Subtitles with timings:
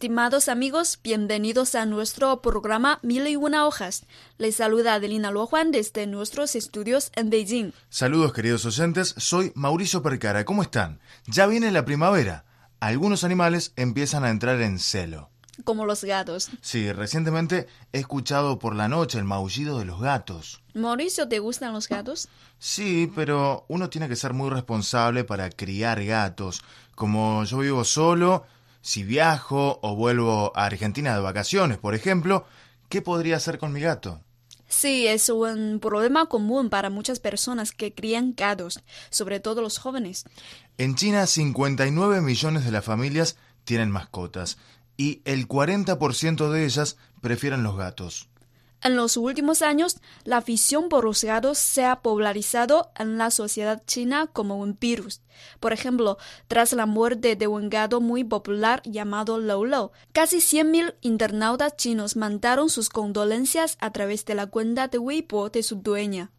[0.00, 4.06] Estimados amigos, bienvenidos a nuestro programa Mil y una hojas.
[4.38, 7.72] Les saluda Adelina Luojuan desde nuestros estudios en Beijing.
[7.90, 10.46] Saludos queridos oyentes, soy Mauricio Percara.
[10.46, 11.00] ¿Cómo están?
[11.26, 12.46] Ya viene la primavera.
[12.80, 15.28] Algunos animales empiezan a entrar en celo.
[15.64, 16.48] Como los gatos.
[16.62, 20.62] Sí, recientemente he escuchado por la noche el maullido de los gatos.
[20.72, 22.30] Mauricio, ¿te gustan los gatos?
[22.58, 26.62] Sí, pero uno tiene que ser muy responsable para criar gatos.
[26.94, 28.46] Como yo vivo solo,
[28.80, 32.44] si viajo o vuelvo a Argentina de vacaciones, por ejemplo,
[32.88, 34.20] ¿qué podría hacer con mi gato?
[34.70, 40.24] Sí, es un problema común para muchas personas que crían gatos, sobre todo los jóvenes.
[40.78, 44.58] En China, 59 millones de las familias tienen mascotas
[44.96, 48.29] y el 40% de ellas prefieren los gatos.
[48.82, 53.82] En los últimos años, la afición por los gatos se ha popularizado en la sociedad
[53.86, 55.20] china como un virus.
[55.60, 56.16] Por ejemplo,
[56.48, 62.16] tras la muerte de un gato muy popular llamado Lou Lou, casi 100.000 internautas chinos
[62.16, 66.30] mandaron sus condolencias a través de la cuenta de Weibo de su dueña.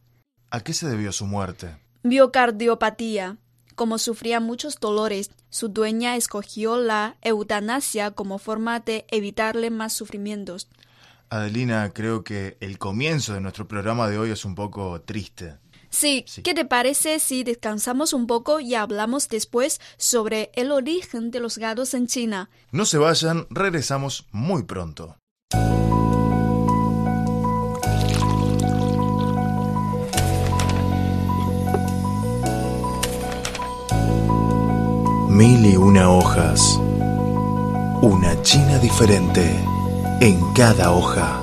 [0.50, 1.78] ¿A qué se debió su muerte?
[2.04, 3.38] Biocardiopatía.
[3.76, 10.68] Como sufría muchos dolores, su dueña escogió la eutanasia como forma de evitarle más sufrimientos.
[11.32, 15.56] Adelina, creo que el comienzo de nuestro programa de hoy es un poco triste.
[15.90, 21.40] Sí, ¿qué te parece si descansamos un poco y hablamos después sobre el origen de
[21.40, 22.50] los gatos en China?
[22.72, 25.16] No se vayan, regresamos muy pronto.
[35.30, 36.78] Mil y una hojas.
[38.02, 39.71] Una China diferente
[40.22, 41.42] en cada hoja.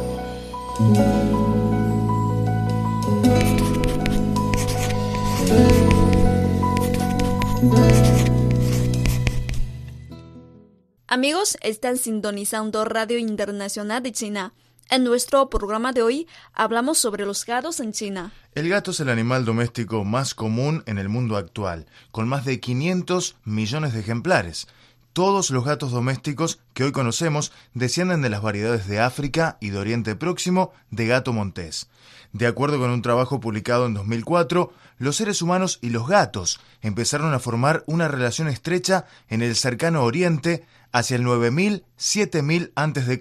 [11.09, 14.55] Amigos, están sintonizando Radio Internacional de China.
[14.91, 18.33] En nuestro programa de hoy hablamos sobre los gatos en China.
[18.55, 22.61] El gato es el animal doméstico más común en el mundo actual, con más de
[22.61, 24.69] 500 millones de ejemplares.
[25.13, 29.79] Todos los gatos domésticos que hoy conocemos descienden de las variedades de África y de
[29.79, 31.89] Oriente Próximo de gato montés.
[32.33, 37.35] De acuerdo con un trabajo publicado en 2004, los seres humanos y los gatos empezaron
[37.35, 43.19] a formar una relación estrecha en el cercano Oriente hacia el 9000, 7000 a.C.,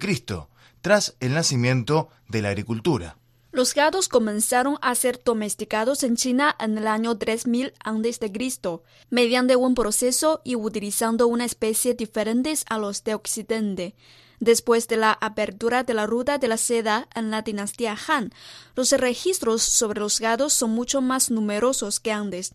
[0.80, 3.17] tras el nacimiento de la agricultura.
[3.50, 9.74] Los gatos comenzaron a ser domesticados en China en el año 3000 a.C., mediante un
[9.74, 13.94] proceso y utilizando una especie diferente a los de Occidente.
[14.38, 18.32] Después de la apertura de la ruta de la seda en la dinastía Han,
[18.76, 22.54] los registros sobre los gatos son mucho más numerosos que antes.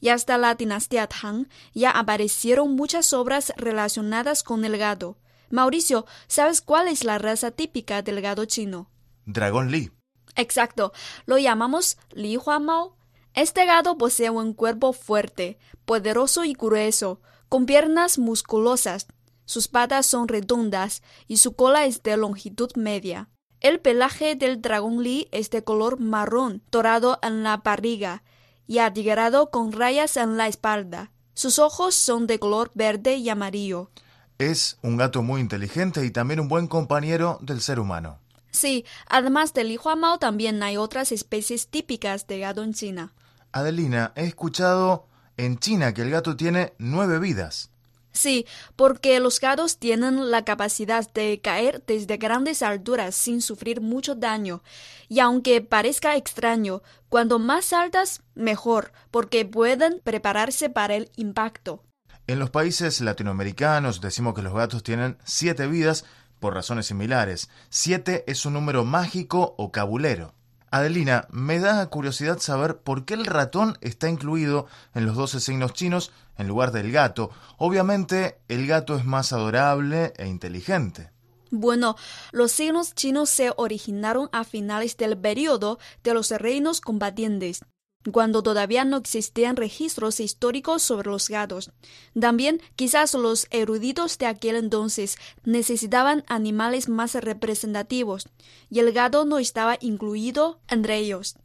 [0.00, 5.16] Y hasta la dinastía Tang ya aparecieron muchas obras relacionadas con el gato.
[5.50, 8.90] Mauricio, ¿sabes cuál es la raza típica del gato chino?
[9.24, 9.90] Dragón Li.
[10.36, 10.92] Exacto,
[11.26, 12.96] lo llamamos Li Hua Mao.
[13.34, 19.06] Este gato posee un cuerpo fuerte, poderoso y grueso, con piernas musculosas.
[19.44, 23.28] Sus patas son redondas y su cola es de longitud media.
[23.60, 28.22] El pelaje del dragón Li es de color marrón, dorado en la barriga
[28.66, 31.12] y atigrado con rayas en la espalda.
[31.34, 33.90] Sus ojos son de color verde y amarillo.
[34.38, 38.20] Es un gato muy inteligente y también un buen compañero del ser humano.
[38.54, 43.12] Sí, además del Li Hua Mao también hay otras especies típicas de gato en China.
[43.50, 47.70] Adelina, he escuchado en China que el gato tiene nueve vidas.
[48.12, 48.46] Sí,
[48.76, 54.62] porque los gatos tienen la capacidad de caer desde grandes alturas sin sufrir mucho daño.
[55.08, 61.82] Y aunque parezca extraño, cuanto más altas, mejor, porque pueden prepararse para el impacto.
[62.28, 66.04] En los países latinoamericanos decimos que los gatos tienen siete vidas
[66.44, 67.48] por razones similares.
[67.70, 70.34] Siete es un número mágico o cabulero.
[70.70, 75.72] Adelina, me da curiosidad saber por qué el ratón está incluido en los doce signos
[75.72, 77.30] chinos en lugar del gato.
[77.56, 81.12] Obviamente, el gato es más adorable e inteligente.
[81.50, 81.96] Bueno,
[82.30, 87.62] los signos chinos se originaron a finales del periodo de los reinos combatientes
[88.11, 91.71] cuando todavía no existían registros históricos sobre los gatos.
[92.19, 98.29] También quizás los eruditos de aquel entonces necesitaban animales más representativos,
[98.69, 101.35] y el gato no estaba incluido entre ellos.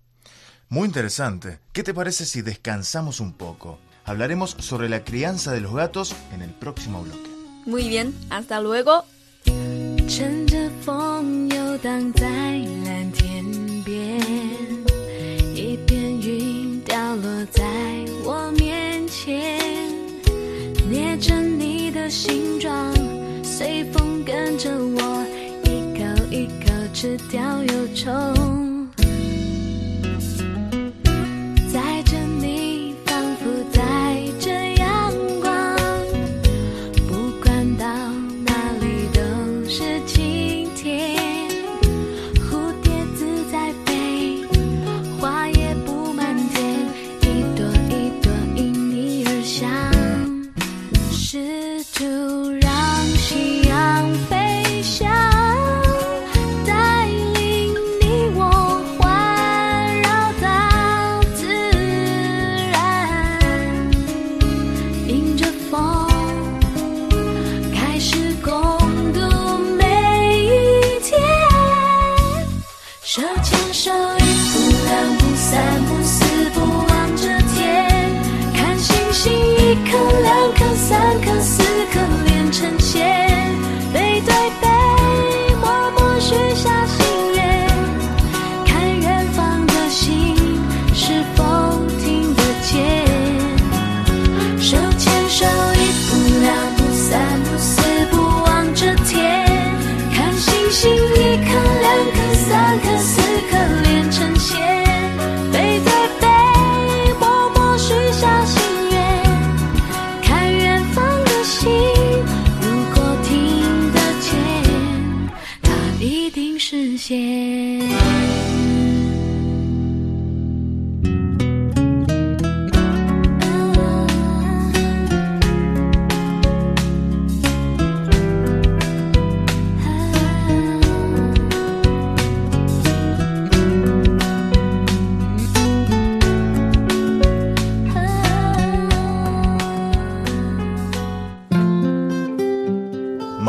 [0.69, 1.61] Muy interesante.
[1.73, 3.79] ¿Qué te parece si descansamos un poco?
[4.05, 7.31] Hablaremos sobre la crianza de los gatos en el próximo bloque.
[7.67, 9.05] Muy bien, hasta luego.
[10.07, 12.27] 乘着风游荡在
[12.85, 13.43] 蓝天
[13.85, 14.21] 边，
[22.10, 22.92] 形状，
[23.44, 25.26] 随风跟着我，
[25.64, 25.68] 一
[25.98, 28.69] 口一口吃掉忧愁。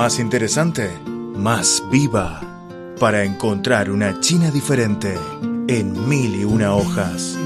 [0.00, 2.40] Más interesante, más viva,
[2.98, 5.14] para encontrar una China diferente
[5.68, 7.36] en mil y una hojas.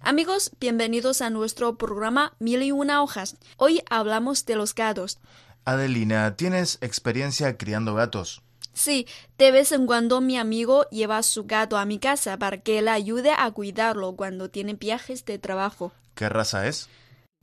[0.00, 3.38] Amigos, bienvenidos a nuestro programa Mil y una hojas.
[3.56, 5.18] Hoy hablamos de los gatos.
[5.64, 8.40] Adelina, ¿tienes experiencia criando gatos?
[8.72, 12.80] Sí, de vez en cuando mi amigo lleva su gato a mi casa para que
[12.82, 15.90] le ayude a cuidarlo cuando tiene viajes de trabajo.
[16.14, 16.88] ¿Qué raza es?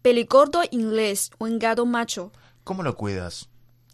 [0.02, 2.32] Pelicordo inglés, un gato macho.
[2.68, 3.48] ¿Cómo lo cuidas?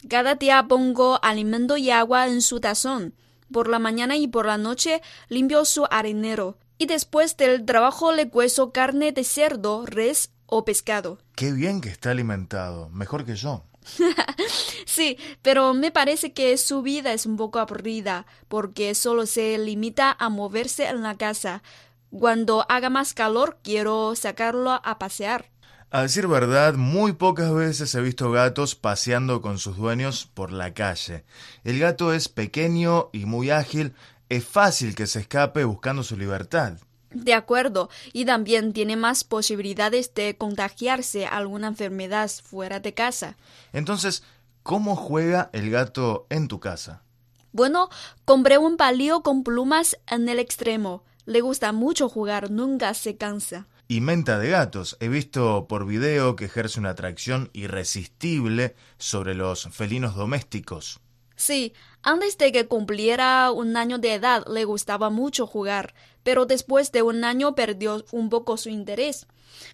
[0.09, 3.13] Cada día pongo alimento y agua en su tazón.
[3.51, 6.57] Por la mañana y por la noche limpio su arenero.
[6.79, 11.19] Y después del trabajo le cuezo carne de cerdo, res o pescado.
[11.35, 13.63] Qué bien que está alimentado, mejor que yo.
[14.87, 20.17] sí, pero me parece que su vida es un poco aburrida, porque solo se limita
[20.17, 21.61] a moverse en la casa.
[22.09, 25.52] Cuando haga más calor quiero sacarlo a pasear.
[25.95, 30.73] A decir verdad, muy pocas veces he visto gatos paseando con sus dueños por la
[30.73, 31.23] calle.
[31.63, 33.93] El gato es pequeño y muy ágil,
[34.27, 36.79] es fácil que se escape buscando su libertad.
[37.11, 43.37] De acuerdo, y también tiene más posibilidades de contagiarse alguna enfermedad fuera de casa.
[43.71, 44.23] Entonces,
[44.63, 47.03] ¿cómo juega el gato en tu casa?
[47.51, 47.89] Bueno,
[48.25, 51.03] compré un palillo con plumas en el extremo.
[51.27, 54.97] Le gusta mucho jugar, nunca se cansa y menta de gatos.
[54.99, 60.99] He visto por video que ejerce una atracción irresistible sobre los felinos domésticos.
[61.35, 61.73] Sí,
[62.03, 67.01] antes de que cumpliera un año de edad le gustaba mucho jugar, pero después de
[67.01, 69.27] un año perdió un poco su interés.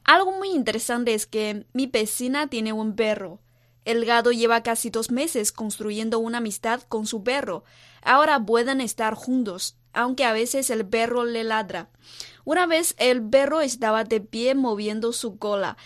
[0.04, 3.40] Algo muy interesante es que mi vecina tiene un perro.
[3.86, 7.64] El gato lleva casi dos meses construyendo una amistad con su perro.
[8.04, 11.90] Ahora pueden estar juntos, aunque a veces el perro le ladra.
[12.46, 15.78] Una vez el perro estaba de pie moviendo su cola.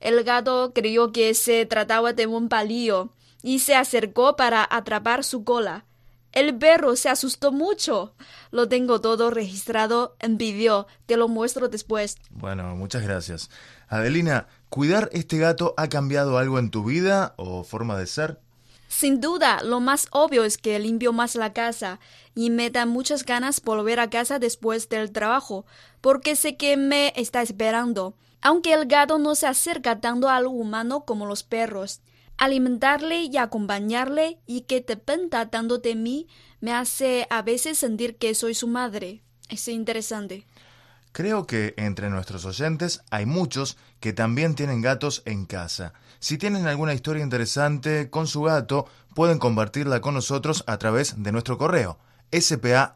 [0.00, 5.44] El gato creyó que se trataba de un palillo y se acercó para atrapar su
[5.44, 5.84] cola.
[6.32, 8.14] El perro se asustó mucho.
[8.50, 10.86] Lo tengo todo registrado en vídeo.
[11.04, 12.16] Te lo muestro después.
[12.30, 13.50] Bueno, muchas gracias.
[13.86, 18.40] Adelina, ¿cuidar este gato ha cambiado algo en tu vida o forma de ser?
[18.94, 21.98] Sin duda, lo más obvio es que limpio más la casa
[22.34, 25.64] y me da muchas ganas volver a casa después del trabajo,
[26.02, 28.14] porque sé que me está esperando.
[28.42, 32.02] Aunque el gato no se acerca tanto a lo humano como los perros,
[32.36, 36.28] alimentarle y acompañarle y que dependa tanto de mí
[36.60, 39.22] me hace a veces sentir que soy su madre.
[39.48, 40.44] Es interesante.
[41.12, 45.92] Creo que entre nuestros oyentes hay muchos que también tienen gatos en casa.
[46.22, 51.32] Si tienen alguna historia interesante con su gato, pueden compartirla con nosotros a través de
[51.32, 51.98] nuestro correo
[52.30, 52.94] spa.cri.cn.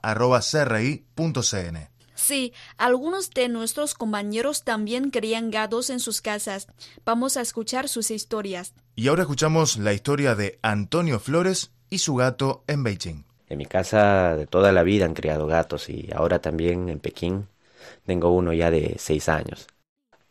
[2.15, 6.69] Sí, algunos de nuestros compañeros también crían gatos en sus casas.
[7.05, 8.75] Vamos a escuchar sus historias.
[8.95, 13.25] Y ahora escuchamos la historia de Antonio Flores y su gato en Beijing.
[13.49, 17.49] En mi casa de toda la vida han criado gatos y ahora también en Pekín
[18.05, 19.67] tengo uno ya de seis años.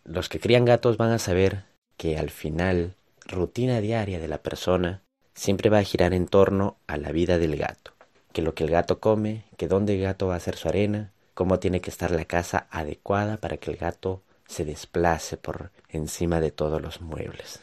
[0.06, 5.02] Los que crían gatos van a saber que al final, rutina diaria de la persona
[5.34, 7.92] siempre va a girar en torno a la vida del gato.
[8.34, 11.12] Que lo que el gato come, que dónde el gato va a hacer su arena,
[11.34, 16.40] cómo tiene que estar la casa adecuada para que el gato se desplace por encima
[16.40, 17.62] de todos los muebles.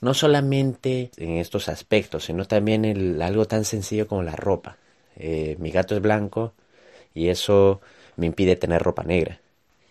[0.00, 4.78] No solamente en estos aspectos, sino también en algo tan sencillo como la ropa.
[5.16, 6.54] Eh, mi gato es blanco
[7.14, 7.80] y eso
[8.16, 9.40] me impide tener ropa negra.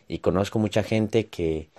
[0.07, 1.69] Y conozco mucha gente que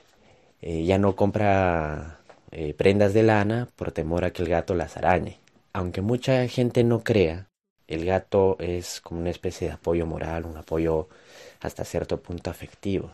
[0.62, 4.96] eh, ya no compra eh, prendas de lana por temor a que el gato las
[4.96, 5.40] arañe.
[5.72, 7.48] Aunque mucha gente no crea,
[7.88, 11.08] el gato es como una especie de apoyo moral, un apoyo
[11.60, 13.12] hasta cierto punto afectivo.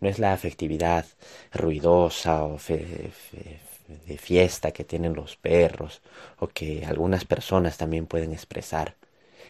[0.00, 1.06] No es la afectividad
[1.52, 2.58] ruidosa o
[4.06, 6.02] de fiesta que tienen los perros
[6.38, 8.96] o que algunas personas también pueden expresar.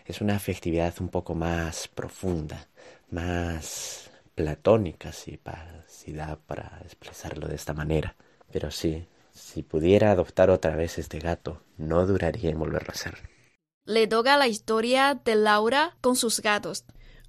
[0.06, 2.68] Es una afectividad un poco más profunda,
[3.10, 5.38] más platónica, si,
[5.86, 8.16] si da para expresarlo de esta manera.
[8.52, 13.14] Pero sí, si pudiera adoptar otra vez este gato, no duraría en volverlo a hacer.
[13.86, 16.84] Le toca la historia de Laura con sus gatos.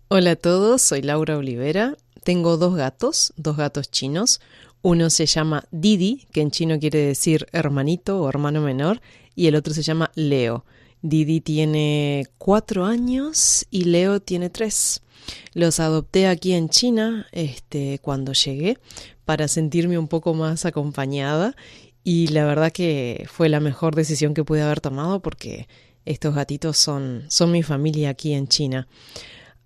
[0.08, 1.98] Hola a todos, soy Laura Olivera.
[2.24, 4.40] Tengo dos gatos, dos gatos chinos.
[4.82, 9.02] Uno se llama Didi, que en chino quiere decir hermanito o hermano menor,
[9.34, 10.64] y el otro se llama Leo.
[11.08, 15.04] Didi tiene cuatro años y Leo tiene tres.
[15.54, 18.80] Los adopté aquí en China este, cuando llegué
[19.24, 21.56] para sentirme un poco más acompañada
[22.04, 25.68] y la verdad que fue la mejor decisión que pude haber tomado porque
[26.06, 28.88] estos gatitos son, son mi familia aquí en China.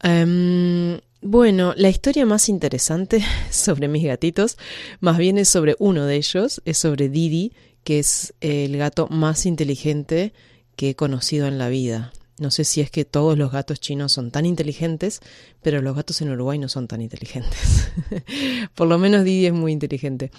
[0.04, 4.58] Em, bueno, la historia más interesante sobre mis gatitos,
[5.00, 7.54] más bien es sobre uno de ellos, es sobre Didi,
[7.86, 10.34] que es el gato más inteligente
[10.80, 12.14] que he conocido en la vida.
[12.38, 15.20] No sé si es que todos los gatos chinos son tan inteligentes,
[15.62, 17.92] pero los gatos en Uruguay no son tan inteligentes.
[18.76, 20.32] Por lo menos Didi es muy inteligente.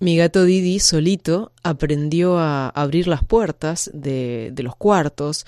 [0.00, 5.44] Mi gato Didi solito aprendió a abrir las puertas de, de los cuartos.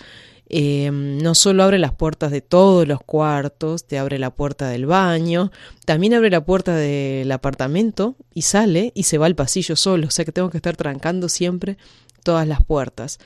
[0.51, 4.85] Eh, no solo abre las puertas de todos los cuartos, te abre la puerta del
[4.85, 5.53] baño,
[5.87, 10.11] también abre la puerta del apartamento y sale y se va al pasillo solo, o
[10.11, 11.79] sea que tengo que estar trancando siempre
[12.25, 13.21] todas las puertas.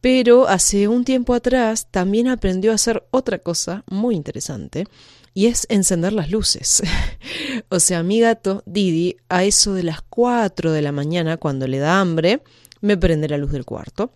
[0.00, 4.86] Pero hace un tiempo atrás también aprendió a hacer otra cosa muy interesante
[5.34, 6.82] y es encender las luces.
[7.68, 11.78] o sea, mi gato Didi a eso de las 4 de la mañana cuando le
[11.78, 12.42] da hambre
[12.80, 14.12] me prende la luz del cuarto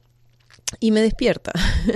[0.81, 1.53] y me despierta.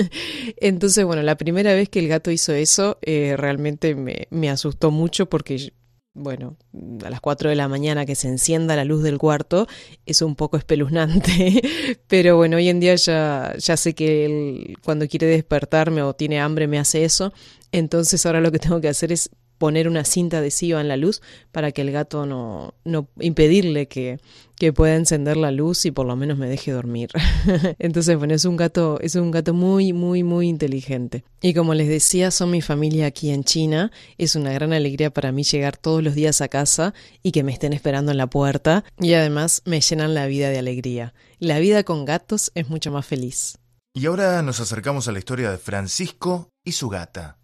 [0.58, 4.90] Entonces, bueno, la primera vez que el gato hizo eso eh, realmente me, me asustó
[4.90, 5.72] mucho porque
[6.18, 6.56] bueno,
[7.04, 9.66] a las 4 de la mañana que se encienda la luz del cuarto
[10.04, 11.62] es un poco espeluznante,
[12.08, 16.40] pero bueno, hoy en día ya, ya sé que él cuando quiere despertarme o tiene
[16.40, 17.32] hambre me hace eso,
[17.72, 21.20] entonces ahora lo que tengo que hacer es poner una cinta adhesiva en la luz
[21.52, 24.18] para que el gato no, no impedirle que,
[24.56, 27.10] que pueda encender la luz y por lo menos me deje dormir.
[27.78, 31.24] Entonces, bueno, es un gato, es un gato muy, muy, muy inteligente.
[31.40, 33.90] Y como les decía, son mi familia aquí en China.
[34.16, 37.52] Es una gran alegría para mí llegar todos los días a casa y que me
[37.52, 38.84] estén esperando en la puerta.
[38.98, 41.14] Y además me llenan la vida de alegría.
[41.38, 43.58] La vida con gatos es mucho más feliz.
[43.94, 47.37] Y ahora nos acercamos a la historia de Francisco y su gata.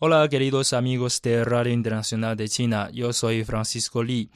[0.00, 4.28] Hola queridos amigos de Radio Internacional de China, yo soy Francisco Li.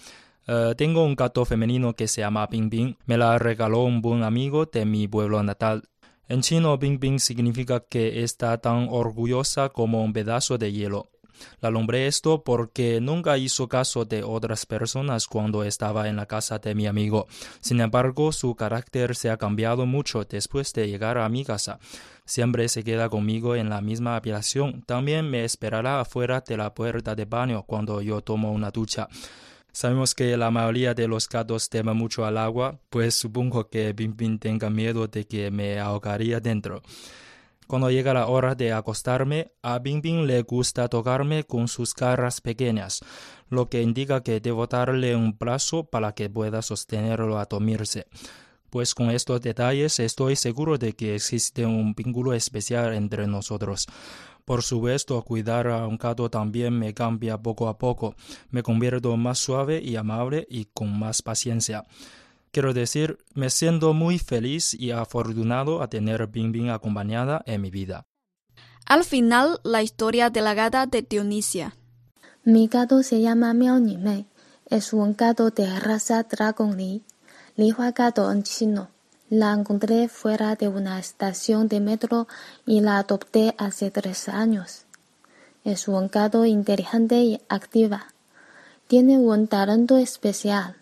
[0.47, 2.95] Eh, tengo un gato femenino que se llama Bing Bing.
[3.07, 5.83] Me la regaló un buen amigo de mi pueblo natal.
[6.29, 11.11] En chino, Bing Bing significa que está tan orgullosa como un pedazo de hielo.
[11.61, 16.59] La nombré esto porque nunca hizo caso de otras personas cuando estaba en la casa
[16.59, 17.27] de mi amigo.
[17.61, 21.79] Sin embargo, su carácter se ha cambiado mucho después de llegar a mi casa.
[22.25, 24.83] Siempre se queda conmigo en la misma habitación.
[24.83, 29.09] También me esperará afuera de la puerta de baño cuando yo tomo una ducha.
[29.73, 34.17] Sabemos que la mayoría de los gatos temen mucho al agua, pues supongo que Bing
[34.17, 36.83] Bing tenga miedo de que me ahogaría dentro.
[37.69, 42.41] Cuando llega la hora de acostarme, a Bing Bing le gusta tocarme con sus garras
[42.41, 43.01] pequeñas,
[43.51, 48.07] lo que indica que debo darle un plazo para que pueda sostenerlo a dormirse.
[48.71, 53.87] Pues con estos detalles estoy seguro de que existe un vínculo especial entre nosotros.
[54.47, 58.15] Por supuesto, cuidar a un gato también me cambia poco a poco.
[58.49, 61.85] Me convierto más suave y amable y con más paciencia.
[62.51, 67.71] Quiero decir, me siento muy feliz y afortunado a tener Bing Bing acompañada en mi
[67.71, 68.07] vida.
[68.87, 71.75] Al final, la historia de la gata de Dionisia.
[72.43, 74.25] Mi gato se llama Miao Ni Mei.
[74.71, 77.03] Es un gato de raza Dragon Li.
[77.57, 78.89] Li Hua gato en chino.
[79.29, 82.29] La encontré fuera de una estación de metro
[82.65, 84.87] y la adopté hace tres años.
[85.65, 88.07] Es un gato inteligente y activa.
[88.87, 90.78] Tiene un talento especial.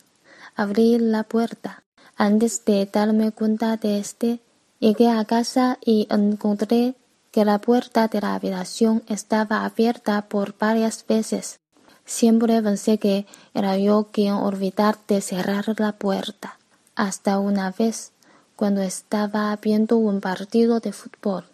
[0.59, 1.85] Abrí la puerta.
[2.17, 4.41] Antes de darme cuenta de este,
[4.79, 6.95] llegué a casa y encontré
[7.31, 11.61] que la puerta de la habitación estaba abierta por varias veces.
[12.07, 16.59] Siempre pensé que era yo quien olvidar de cerrar la puerta.
[16.95, 18.13] Hasta una vez
[18.57, 21.45] cuando estaba viendo un partido de fútbol.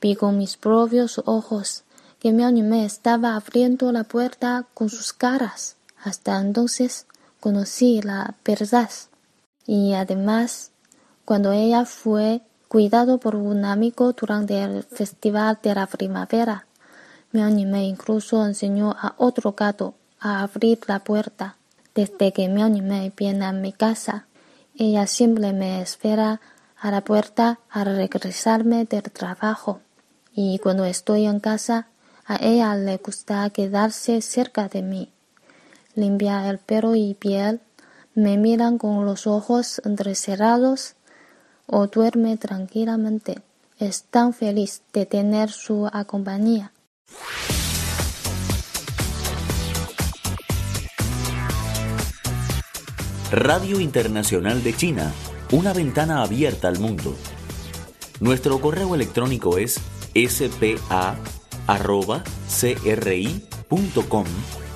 [0.00, 1.84] Vi con mis propios ojos
[2.18, 5.76] que mi anime estaba abriendo la puerta con sus caras.
[6.02, 7.06] Hasta entonces
[7.44, 8.88] conocí la verdad.
[9.66, 10.70] Y además,
[11.26, 16.66] cuando ella fue cuidado por un amigo durante el festival de la primavera,
[17.32, 21.58] mi anime incluso enseñó a otro gato a abrir la puerta.
[21.94, 24.26] Desde que mi anime viene a mi casa,
[24.74, 26.40] ella siempre me espera
[26.80, 29.80] a la puerta al regresarme del trabajo.
[30.34, 31.88] Y cuando estoy en casa,
[32.24, 35.12] a ella le gusta quedarse cerca de mí.
[35.94, 37.60] Limpia el pelo y piel,
[38.14, 40.94] me miran con los ojos entrecerrados
[41.66, 43.42] o duerme tranquilamente.
[43.78, 46.72] Es tan feliz de tener su compañía.
[53.30, 55.12] Radio Internacional de China,
[55.52, 57.16] una ventana abierta al mundo.
[58.20, 59.80] Nuestro correo electrónico es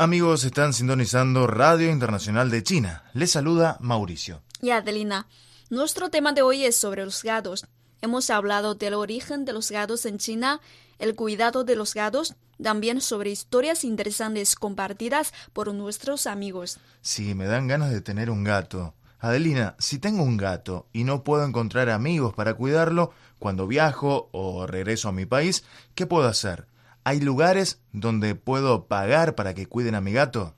[0.00, 3.02] Amigos, están sintonizando Radio Internacional de China.
[3.14, 4.42] Les saluda Mauricio.
[4.62, 5.26] Y Adelina,
[5.70, 7.66] nuestro tema de hoy es sobre los gatos.
[8.00, 10.60] Hemos hablado del origen de los gatos en China,
[11.00, 16.78] el cuidado de los gatos, también sobre historias interesantes compartidas por nuestros amigos.
[17.00, 18.94] Sí, me dan ganas de tener un gato.
[19.18, 24.64] Adelina, si tengo un gato y no puedo encontrar amigos para cuidarlo, cuando viajo o
[24.68, 25.64] regreso a mi país,
[25.96, 26.68] ¿qué puedo hacer?
[27.08, 30.52] ¿Hay lugares donde puedo pagar para que cuiden a mi gato?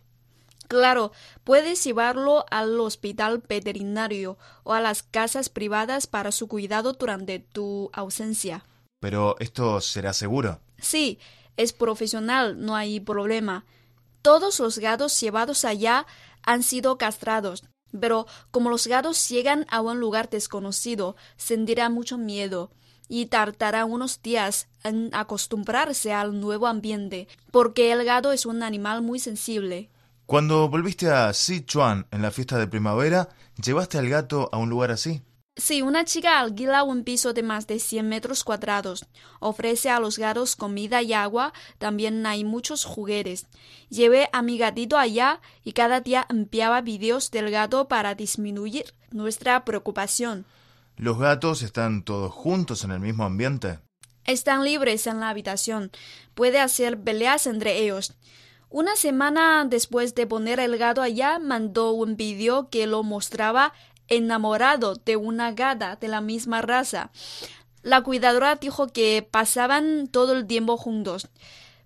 [0.66, 1.12] Claro,
[1.44, 7.88] puedes llevarlo al hospital veterinario o a las casas privadas para su cuidado durante tu
[7.92, 8.64] ausencia.
[8.98, 10.58] Pero ¿esto será seguro?
[10.78, 11.20] Sí,
[11.56, 13.64] es profesional, no hay problema.
[14.20, 16.04] Todos los gatos llevados allá
[16.42, 17.62] han sido castrados,
[18.00, 22.72] pero como los gatos llegan a un lugar desconocido, sentirán mucho miedo
[23.10, 29.02] y tardará unos días en acostumbrarse al nuevo ambiente, porque el gato es un animal
[29.02, 29.90] muy sensible.
[30.26, 33.28] Cuando volviste a Sichuan en la fiesta de primavera,
[33.60, 35.22] ¿llevaste al gato a un lugar así?
[35.56, 39.04] Sí, una chica alquila un piso de más de 100 metros cuadrados.
[39.40, 41.52] Ofrece a los gatos comida y agua.
[41.78, 43.46] También hay muchos juguetes.
[43.88, 49.64] Llevé a mi gatito allá y cada día enviaba videos del gato para disminuir nuestra
[49.64, 50.46] preocupación.
[51.00, 53.78] ¿Los gatos están todos juntos en el mismo ambiente?
[54.26, 55.90] Están libres en la habitación.
[56.34, 58.12] Puede hacer peleas entre ellos.
[58.68, 63.72] Una semana después de poner el gato allá, mandó un vídeo que lo mostraba
[64.08, 67.10] enamorado de una gata de la misma raza.
[67.80, 71.28] La cuidadora dijo que pasaban todo el tiempo juntos.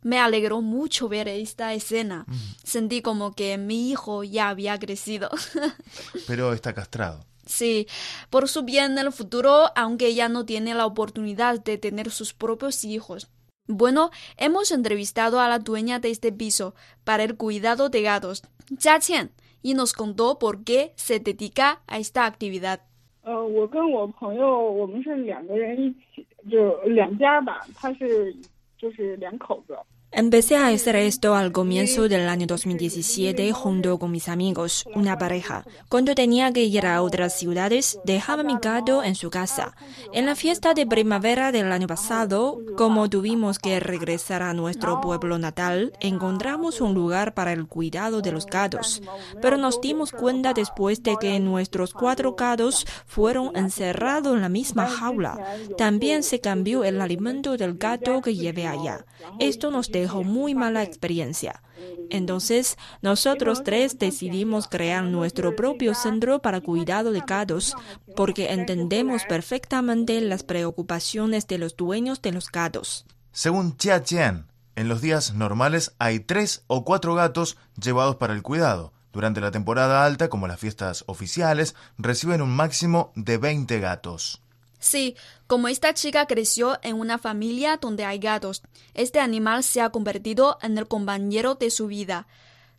[0.03, 2.27] Me alegró mucho ver esta escena.
[2.65, 5.31] Sentí como que mi hijo ya había crecido.
[6.27, 7.25] Pero está castrado.
[7.46, 7.88] Sí,
[8.30, 12.34] por su bien en el futuro, aunque ella no tiene la oportunidad de tener sus
[12.34, 13.28] propios hijos.
[13.68, 18.44] Bueno, hemos entrevistado a la dueña de este piso para el cuidado de gatos,
[18.80, 22.82] Jia Qian, y nos contó por qué se dedica a esta actividad.
[23.22, 28.36] 呃，我跟我朋友，我们是两个人一起，就两家吧，他是
[28.78, 29.78] 就是两口子。
[30.17, 35.65] Empecé a hacer esto al comienzo del año 2017 junto con mis amigos, una pareja.
[35.89, 39.75] Cuando tenía que ir a otras ciudades, dejaba mi gato en su casa.
[40.13, 45.37] En la fiesta de primavera del año pasado, como tuvimos que regresar a nuestro pueblo
[45.37, 49.03] natal, encontramos un lugar para el cuidado de los gatos.
[49.43, 54.87] Pero nos dimos cuenta después de que nuestros cuatro gatos fueron encerrados en la misma
[54.87, 55.57] jaula.
[55.77, 59.05] También se cambió el alimento del gato que llevé allá.
[59.41, 61.63] Esto nos dejó muy mala experiencia.
[62.11, 67.75] Entonces, nosotros tres decidimos crear nuestro propio centro para cuidado de gatos,
[68.15, 73.07] porque entendemos perfectamente las preocupaciones de los dueños de los gatos.
[73.33, 78.43] Según Chia Chen, en los días normales hay tres o cuatro gatos llevados para el
[78.43, 78.93] cuidado.
[79.13, 84.44] Durante la temporada alta, como las fiestas oficiales, reciben un máximo de 20 gatos.
[84.85, 85.17] Sí,
[85.47, 90.59] como esta chica creció en una familia donde hay gatos, este animal se ha convertido
[90.61, 92.27] en el compañero de su vida.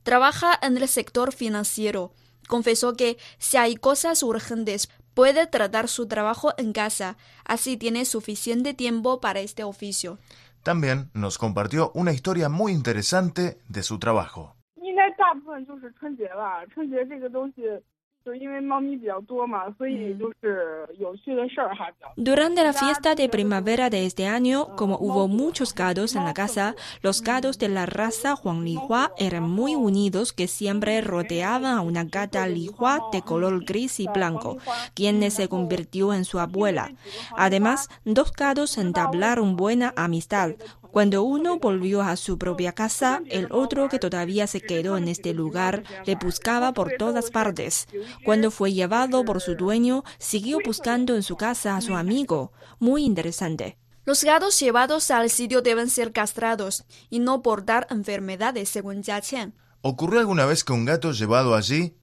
[0.03, 2.11] Trabaja en el sector financiero.
[2.47, 8.75] Confesó que si hay cosas urgentes, puede tratar su trabajo en casa, así tiene suficiente
[8.75, 10.19] tiempo para este oficio.
[10.61, 14.55] También nos compartió una historia muy interesante de su trabajo.
[22.15, 26.75] Durante la fiesta de primavera de este año, como hubo muchos gatos en la casa,
[27.03, 32.03] los gatos de la raza Juan Lihua eran muy unidos que siempre rodeaban a una
[32.03, 34.57] gata Lihua de color gris y blanco,
[34.95, 36.93] quien se convirtió en su abuela.
[37.37, 40.55] Además, dos gatos entablaron buena amistad,
[40.95, 45.33] cuando uno volvió a su propia casa, el otro que todavía se quedó en este
[45.33, 47.89] lugar le buscaba por todas partes.
[48.23, 52.53] Cuando fue llevado por su dueño, siguió buscando en su casa a su amigo.
[52.79, 53.77] Muy interesante.
[54.05, 59.53] Los gatos llevados al sitio deben ser castrados y no portar enfermedades, según Jia Qian.
[59.81, 61.97] ¿Ocurrió alguna vez que un gato llevado allí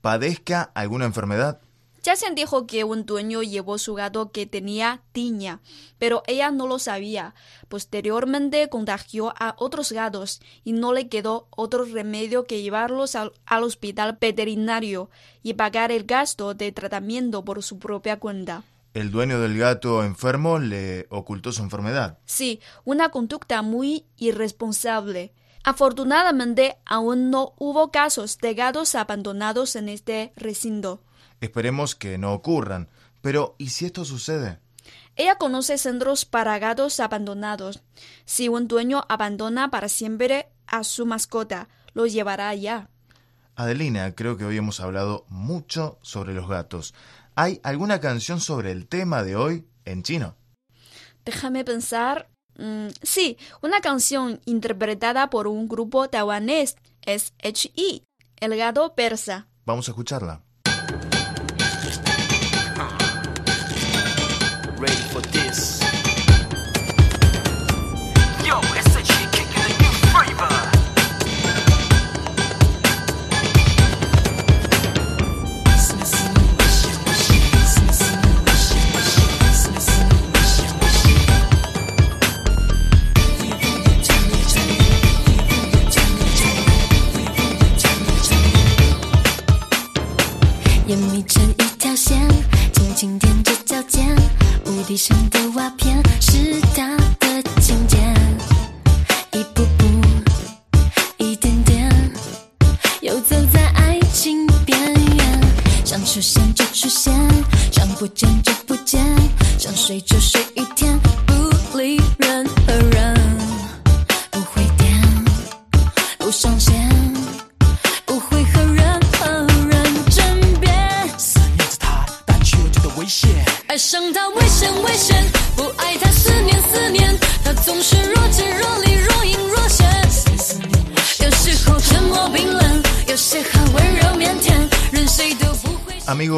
[0.00, 1.60] padezca alguna enfermedad?
[2.04, 5.60] Jason dijo que un dueño llevó su gato que tenía tiña,
[5.98, 7.34] pero ella no lo sabía.
[7.68, 13.64] Posteriormente contagió a otros gatos y no le quedó otro remedio que llevarlos al, al
[13.64, 15.10] hospital veterinario
[15.42, 18.64] y pagar el gasto de tratamiento por su propia cuenta.
[18.94, 22.18] El dueño del gato enfermo le ocultó su enfermedad.
[22.24, 25.32] Sí, una conducta muy irresponsable.
[25.62, 31.02] Afortunadamente, aún no hubo casos de gatos abandonados en este recinto.
[31.40, 32.88] Esperemos que no ocurran.
[33.20, 34.58] Pero, ¿y si esto sucede?
[35.16, 37.82] Ella conoce centros para gatos abandonados.
[38.24, 42.88] Si un dueño abandona para siempre a su mascota, lo llevará allá.
[43.56, 46.94] Adelina, creo que hoy hemos hablado mucho sobre los gatos.
[47.34, 50.36] ¿Hay alguna canción sobre el tema de hoy en chino?
[51.24, 52.28] Déjame pensar.
[52.56, 58.04] Mm, sí, una canción interpretada por un grupo taiwanés es H.I.,
[58.40, 59.48] el gato persa.
[59.64, 60.42] Vamos a escucharla.
[90.88, 92.18] 眼眯成一条线，
[92.72, 94.16] 轻轻踮着脚尖，
[94.64, 98.14] 屋顶上的瓦片是他的琴键，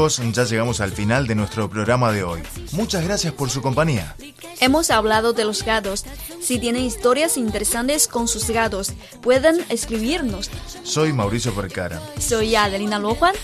[0.00, 2.40] Amigos, ya llegamos al final de nuestro programa de hoy.
[2.72, 4.16] Muchas gracias por su compañía.
[4.58, 6.06] Hemos hablado de los gatos.
[6.40, 10.50] Si tienen historias interesantes con sus gatos, pueden escribirnos.
[10.84, 12.00] Soy Mauricio Percara.
[12.18, 13.34] Soy Adelina Luojuan.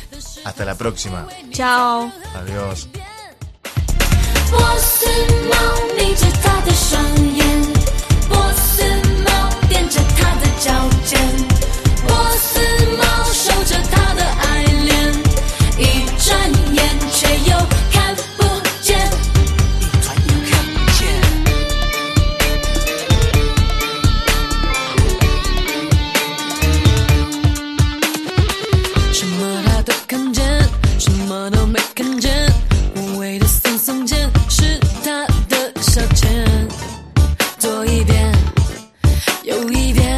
[0.47, 1.29] Hasta la próxima.
[1.51, 2.11] Chao.
[2.35, 2.89] Adiós.
[17.19, 17.57] 却又
[17.91, 18.45] 看不
[18.83, 18.95] 见，
[19.81, 21.01] 一团也看不见。
[29.15, 30.45] 什么他都看见，
[30.99, 32.53] 什么都没看见。
[32.97, 36.29] 无谓的耸耸肩，是他的消遣。
[37.59, 38.31] 左一遍，
[39.43, 40.16] 右一遍。